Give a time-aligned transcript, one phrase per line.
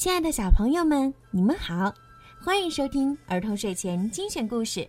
[0.00, 1.92] 亲爱的小朋友们，你们好，
[2.42, 4.88] 欢迎收听儿童睡前精选故事。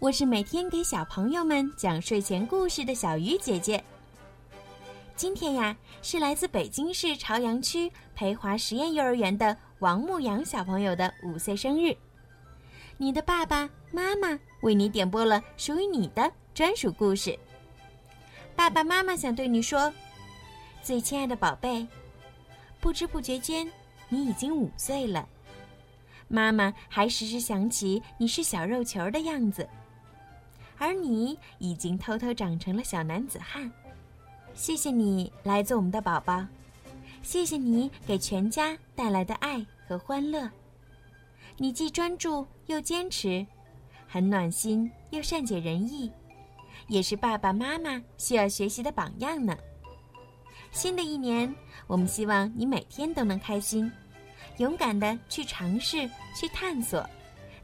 [0.00, 3.80] 我是每天给小朋友们讲睡前故事的小鱼姐姐。
[5.14, 11.96] 今天呀，是来自北京市朝阳区培华实验幼儿园的王牧阳小朋友的五岁生日。
[12.96, 17.38] 你的爸爸妈妈为你点播了属于你的专属故事。
[18.56, 19.94] 爸爸妈妈想对你说，
[20.82, 21.86] 最亲爱的宝贝，
[22.80, 23.70] 不知不觉间。
[24.12, 25.26] 你已经五岁了，
[26.28, 29.66] 妈妈还时时想起你是小肉球的样子，
[30.76, 33.72] 而你已经偷偷长成了小男子汉。
[34.52, 36.46] 谢谢你来做我们的宝宝，
[37.22, 40.46] 谢谢你给全家带来的爱和欢乐。
[41.56, 43.46] 你既专注又坚持，
[44.06, 46.12] 很暖心又善解人意，
[46.86, 49.56] 也是爸爸妈妈需要学习的榜样呢。
[50.70, 51.54] 新的一年，
[51.86, 53.90] 我们希望你每天都能开心。
[54.58, 57.04] 勇敢的去尝试，去探索，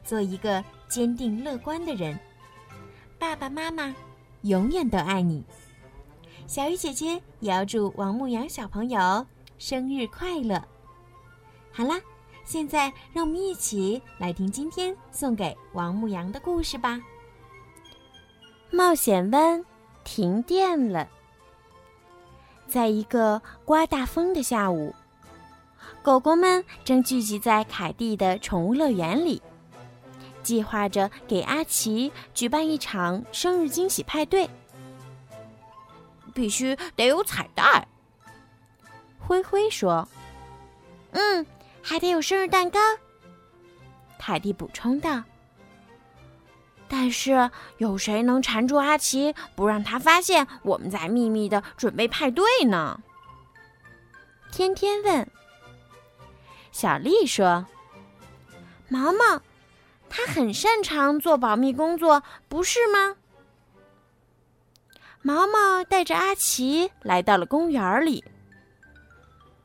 [0.03, 2.17] 做一个坚定乐观的人。
[3.17, 3.95] 爸爸妈妈
[4.41, 5.43] 永远都爱你。
[6.47, 9.25] 小鱼姐姐也要祝王牧阳小朋友
[9.57, 10.61] 生日快乐。
[11.71, 11.99] 好啦，
[12.43, 16.99] 现在让我们一起来听今天送给王牧阳的故事吧。
[18.71, 19.63] 冒险湾
[20.03, 21.07] 停电了，
[22.67, 24.93] 在一个刮大风的下午。
[26.01, 29.41] 狗狗们正聚集在凯蒂的宠物乐园里，
[30.41, 34.49] 计划着给阿奇举办一场生日惊喜派对。
[36.33, 37.85] 必须得有彩蛋，
[39.19, 40.07] 灰灰说
[41.11, 41.45] ：“嗯，
[41.81, 42.79] 还得有生日蛋糕。”
[44.17, 45.21] 凯蒂补充道
[46.87, 53.01] ：“但是有谁能缠住阿奇，不让他发现我们在秘密的准备派对呢？”
[54.49, 55.29] 天天问。
[56.79, 57.65] 小丽说
[58.87, 59.41] ：“毛毛，
[60.09, 63.17] 他很擅长做保密工作，不是吗？”
[65.21, 68.23] 毛毛带着阿奇来到了公园里。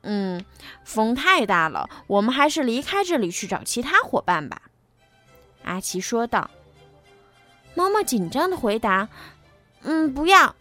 [0.01, 0.43] 嗯，
[0.83, 4.63] 风太大了，我们还是离开这里去找其他伙伴吧。”
[5.63, 6.51] 阿奇说道。
[7.75, 9.07] 毛毛紧张的回答
[9.83, 10.53] ：“嗯，不要。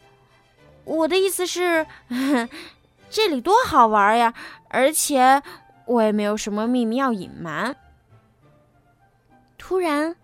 [0.85, 1.85] 我的意思是，
[3.11, 4.33] 这里多好玩呀，
[4.69, 5.43] 而且……”
[5.87, 7.75] 我也没有什么秘密要隐瞒。
[9.59, 10.15] 突然，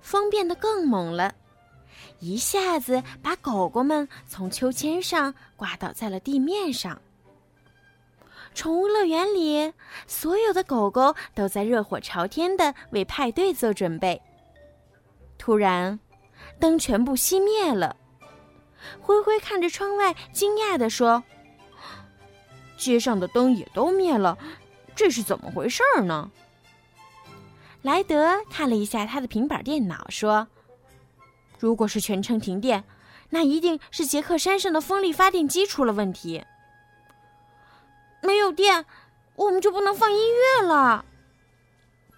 [0.00, 1.34] 风变得更猛了，
[2.18, 7.00] 一下子把狗狗们从秋千上刮倒在了地面上。
[8.54, 9.72] 宠物乐园里，
[10.06, 14.20] 所有的狗狗都在热火朝天的为派对做准备。
[15.38, 15.98] 突然，
[16.58, 17.94] 灯全部熄灭了。
[19.00, 21.22] 灰灰看着窗外，惊讶地说
[22.76, 24.36] ：“街上的灯也都灭了。”
[25.00, 26.30] 这是怎么回事儿呢？
[27.80, 30.46] 莱德看了一下他的平板电脑，说
[31.58, 32.84] ：“如果是全城停电，
[33.30, 36.44] 那一定是杰克山上的风力发电机出了问题。
[38.22, 38.84] 没有电，
[39.36, 41.06] 我们就不能放音乐了。”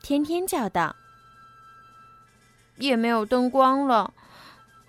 [0.02, 0.96] 天天叫道
[2.78, 4.12] ：“也没有灯光了，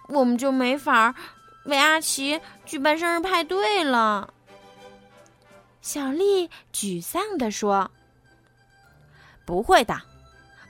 [0.07, 1.13] 我们就没法
[1.65, 4.32] 为阿奇举办生日派对了。”
[5.83, 7.91] 小丽沮丧地说
[9.43, 10.01] ：“不会的，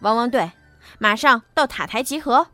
[0.01, 0.51] 汪汪队，
[0.97, 2.47] 马上到塔台集合。”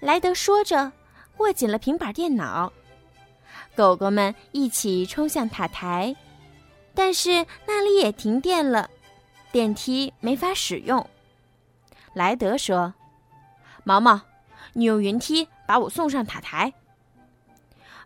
[0.00, 0.92] 莱德说着，
[1.38, 2.70] 握紧了平板电脑。
[3.74, 6.14] 狗狗们一起冲向塔台，
[6.94, 8.90] 但是那里也停电了，
[9.50, 11.08] 电梯没法使用。
[12.12, 12.92] 莱德说
[13.82, 14.20] ：“毛毛，
[14.74, 16.74] 你用云梯把我送上塔台。”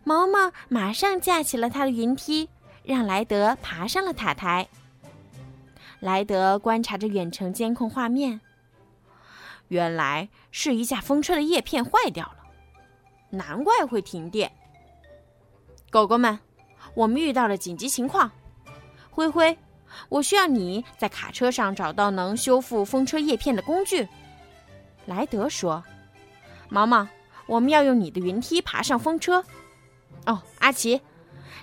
[0.05, 2.49] 毛毛马上架起了他的云梯。
[2.89, 4.67] 让莱德爬上了塔台。
[6.01, 8.41] 莱德观察着远程监控画面，
[9.69, 12.39] 原来是一架风车的叶片坏掉了，
[13.29, 14.51] 难怪会停电。
[15.91, 16.39] 狗狗们，
[16.95, 18.31] 我们遇到了紧急情况。
[19.11, 19.59] 灰灰，
[20.09, 24.09] 我需要你在卡车上找到能修复风车叶片的工具。
[25.05, 25.85] 莱德说
[26.71, 27.07] ：“毛毛，
[27.47, 29.45] 我们要用你的云梯爬上风车。”
[30.25, 30.99] 哦，阿奇。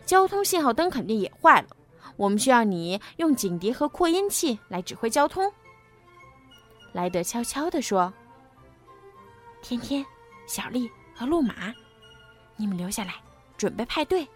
[0.06, 1.68] 交通信号灯肯定也坏了，
[2.16, 5.52] 我们需要你用警笛和扩音器来指挥交通。”
[6.94, 8.14] 莱德悄悄地说。
[9.62, 10.06] “天天、
[10.48, 11.74] 小丽和路马，
[12.56, 13.16] 你们留下来
[13.58, 14.28] 准备派对。”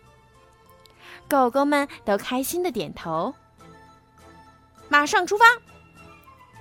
[1.30, 3.34] 狗狗们都开心的点头。
[4.90, 5.46] 马上出发！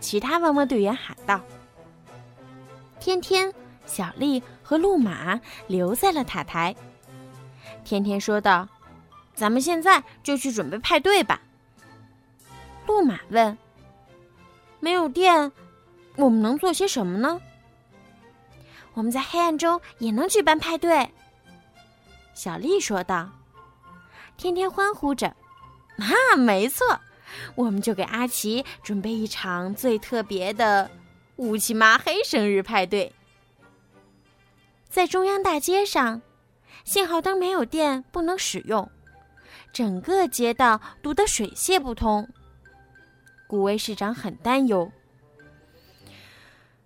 [0.01, 1.41] 其他汪汪队员喊道。
[3.01, 3.53] 天天、
[3.87, 6.77] 小丽和路马留在了塔台。
[7.85, 8.69] 天天说道。
[9.39, 11.41] 咱们现在就去准备派对吧。
[12.89, 13.57] 路马问
[14.81, 15.53] ：“没有电，
[16.17, 17.41] 我们能做些什么呢？”
[18.95, 21.09] 我们在黑暗中也能举办派对。”
[22.35, 23.31] 小丽说道。
[24.37, 25.29] 天天欢呼着
[25.99, 27.01] ：“啊，没错，
[27.55, 30.91] 我们就给阿奇准备一场最特别的
[31.37, 33.13] 乌漆麻黑生日派对。”
[34.91, 36.23] 在中央大街上，
[36.85, 38.91] 信号灯没有电，不能使用，
[39.73, 42.29] 整个街道堵得水泄不通。
[43.47, 44.91] 古威市长很担忧。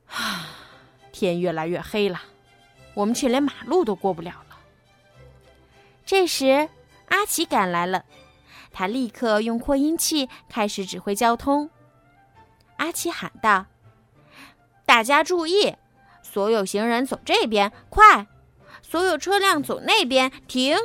[0.06, 0.46] 啊，
[1.12, 2.20] 天越来越黑了，
[2.94, 4.58] 我们却连马路都过不了了。
[6.05, 6.69] 这时，
[7.08, 8.05] 阿奇赶来了，
[8.70, 11.70] 他立刻用扩音器开始指挥交通。
[12.76, 13.67] 阿奇喊道
[14.85, 15.76] ：“大家注意！”
[16.23, 18.26] 所有行人走这边，快！
[18.82, 20.76] 所有车辆走那边，停！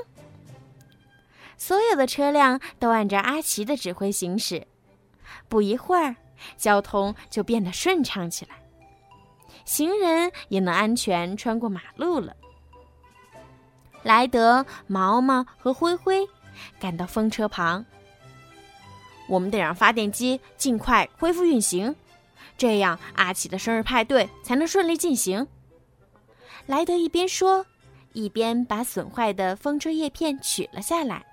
[1.57, 4.65] 所有的车辆都按照阿奇的指挥行驶。
[5.49, 6.15] 不一会儿，
[6.55, 8.61] 交通就变得顺畅起来，
[9.65, 12.35] 行人也能安全穿过马路了。
[14.03, 16.27] 莱德、毛毛和灰灰
[16.79, 17.85] 赶到风车旁，
[19.27, 21.95] 我们得让发电机尽快恢复运行。
[22.57, 25.47] 这样，阿奇的生日派对才能顺利进行。
[26.65, 27.65] 莱德一边说，
[28.13, 31.25] 一边把损坏的风车叶片取了下来。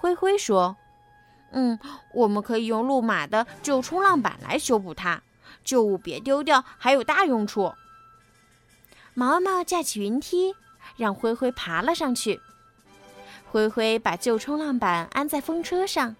[0.00, 0.78] 灰灰说
[1.52, 1.78] ：“嗯，
[2.14, 5.22] 我们可以用路马的旧冲浪板来修补它，
[5.62, 7.74] 旧物别丢掉，还有大用处。”
[9.12, 10.54] 毛毛架起云梯，
[10.96, 12.40] 让灰灰爬了上去。
[13.50, 16.16] 灰灰把旧冲浪板安在风车上，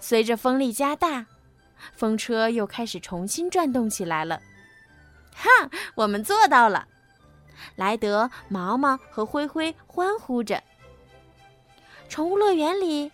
[0.00, 1.26] 随着风力加大。
[1.94, 4.42] 风车又开始重新转动起来了，
[5.36, 5.70] 哈！
[5.94, 6.88] 我们做到了！
[7.76, 10.64] 莱德、毛毛和灰灰欢呼着。
[12.12, 13.10] 宠物乐园里，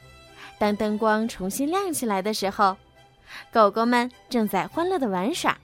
[0.59, 2.77] 当灯光重新亮起来的时候，
[3.53, 5.57] 狗狗们正在欢乐的玩耍。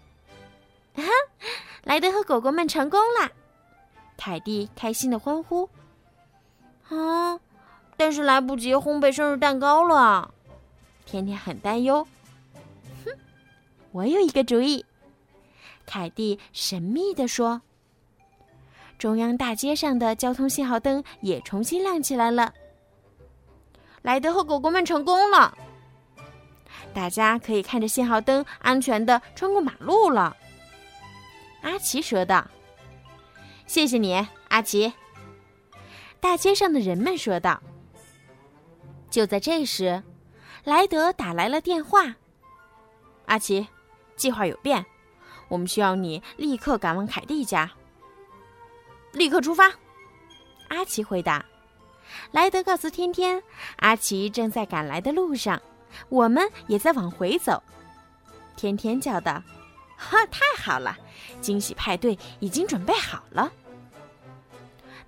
[0.94, 1.02] 哈！
[1.82, 3.32] 莱德和狗狗们成功了！
[4.16, 5.68] 凯蒂开心的欢呼。
[6.88, 7.40] 啊！
[7.96, 10.32] 但是来不及烘焙生日蛋糕了。
[11.04, 12.06] 甜甜很担忧。
[13.04, 13.10] 哼
[13.90, 14.86] 我有一个主意，
[15.84, 17.60] 凯蒂神秘地说。
[18.96, 22.54] 中央大街上的交通信号灯也重新亮起来了。
[24.04, 25.56] 莱德和狗狗们成功了，
[26.92, 30.36] 大家可以看着信号灯安全的穿过马路了。
[31.62, 32.46] 阿奇说道
[33.66, 34.14] ：“谢谢你，
[34.48, 34.92] 阿奇。”
[36.20, 37.62] 大街上的人们说道。
[39.08, 40.02] 就在这时，
[40.64, 42.14] 莱德打来了电话。
[43.24, 43.66] 阿奇。
[44.16, 44.84] 计划有变，
[45.48, 47.68] 我们需要你立刻赶往凯蒂家。
[49.12, 49.72] 立刻出发，
[50.68, 51.44] 阿奇回答。
[52.32, 53.42] 莱德告诉天天，
[53.76, 55.60] 阿奇正在赶来的路上，
[56.08, 57.62] 我们也在往回走。
[58.56, 59.42] 天天叫道
[59.96, 60.96] ：“哈，太好了！
[61.40, 63.52] 惊喜派对已经准备好了。”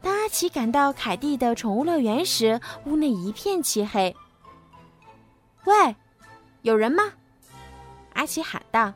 [0.03, 4.15] 当阿奇赶到凯蒂的宠物乐园时，屋内一片漆黑。
[5.65, 5.97] 喂，
[6.63, 7.13] 有人吗？
[8.13, 8.93] 阿奇喊道：“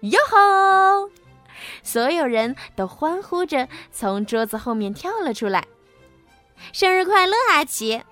[0.00, 1.10] 哟吼！”
[1.82, 5.66] 所有人都欢呼着从桌子后面跳了出来。
[6.74, 8.02] “生日快乐，阿奇！”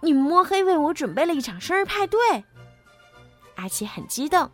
[0.00, 2.18] 你摸黑为我准备了一场生日派对。
[3.56, 4.50] 阿奇很激动，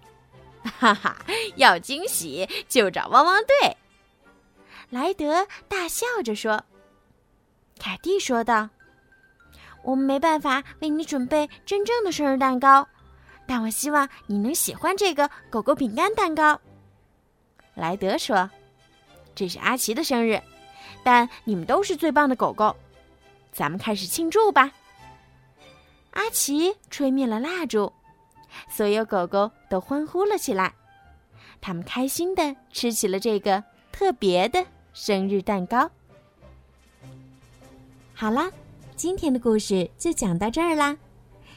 [0.64, 1.16] 哈哈！
[1.54, 3.76] 要惊喜就找汪汪队。
[4.90, 6.64] 莱德大笑着说。
[7.78, 8.70] 凯蒂说道
[9.84, 12.88] ：“我们没办法为你准备真正的生日蛋糕。”
[13.46, 16.60] 但我希望你能喜欢这个狗狗饼干蛋糕。
[17.74, 18.50] 莱德说
[19.36, 20.42] ：“这是阿奇的生日，
[21.06, 22.74] 但你们都是最棒的狗狗，
[23.52, 24.72] 咱们开始庆祝吧。”
[26.10, 27.92] 阿奇吹灭了蜡烛，
[28.68, 30.74] 所有狗狗都欢呼了起来，
[31.60, 35.88] 他们开心的吃起了这个特别的生日蛋糕。
[38.12, 38.50] 好啦，
[38.96, 40.96] 今天的故事就讲到这儿啦。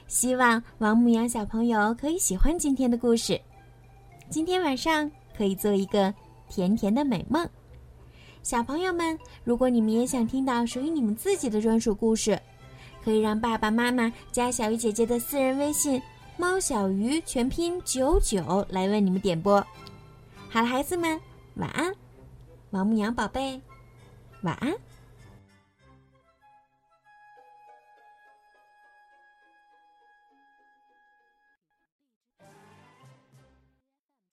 [0.06, 3.41] 希望王牧羊小朋友可以喜欢今天的故事，
[4.29, 6.13] 今天晚上可以做一个
[6.48, 7.50] 甜甜的美梦。
[8.41, 12.39] 小朋友们，如果你们也想听到属于你们自己的专属故事，
[13.03, 16.01] 可以让爸爸妈妈加小鱼姐姐的私人微信
[16.38, 19.63] “猫小鱼”全拼九九来为你们点播。
[20.50, 21.19] 好了，孩子们，
[21.55, 21.93] 晚安，
[22.72, 23.62] 王牧羊宝贝，
[24.41, 24.74] 晚安。